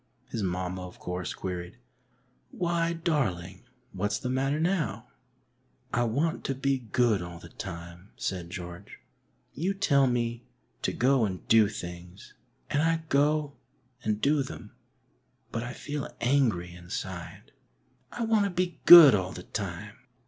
His 0.31 0.41
mamma, 0.41 0.87
of 0.87 0.97
course, 0.97 1.35
queried," 1.35 1.77
Why, 2.49 2.91
darling, 2.93 3.65
what's 3.91 4.17
the 4.17 4.31
matter 4.31 4.59
now?" 4.59 5.09
''I 5.93 6.09
want 6.09 6.43
to 6.45 6.55
be 6.55 6.79
good 6.91 7.21
all 7.21 7.37
the 7.37 7.49
time," 7.49 8.09
said 8.15 8.49
George. 8.49 8.97
You 9.53 9.75
tell 9.75 10.07
me 10.07 10.43
to 10.81 10.91
go 10.91 11.23
and 11.25 11.47
do 11.47 11.69
things, 11.69 12.33
and 12.71 12.81
I 12.81 13.03
go 13.09 13.57
and 14.03 14.19
do 14.19 14.41
them, 14.41 14.71
but 15.51 15.61
I 15.61 15.73
feel 15.73 16.09
angry 16.19 16.73
inside. 16.73 17.51
I 18.11 18.23
want 18.23 18.45
to 18.45 18.49
be 18.49 18.79
good 18.87 19.13
all 19.13 19.33
the 19.33 19.43
time." 19.43 19.97